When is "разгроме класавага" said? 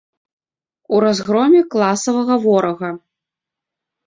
1.05-2.35